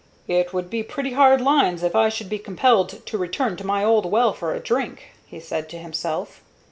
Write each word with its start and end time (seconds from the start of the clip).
"It 0.27 0.51
would 0.51 0.67
be 0.71 0.81
pretty 0.81 1.11
hard 1.11 1.41
lines 1.41 1.83
if 1.83 1.95
I 1.95 2.09
should 2.09 2.27
be 2.27 2.39
compelled 2.39 3.05
to 3.05 3.17
return 3.19 3.55
to 3.57 3.63
my 3.63 3.83
old 3.83 4.07
well 4.07 4.33
for 4.33 4.55
a 4.55 4.59
drink," 4.59 5.11
he 5.27 5.39
said 5.39 5.69
to 5.69 5.77
himself. 5.77 6.41